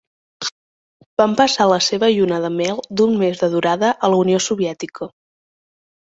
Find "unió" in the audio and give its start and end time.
4.23-4.39